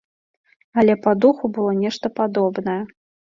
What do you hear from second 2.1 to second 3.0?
падобнае.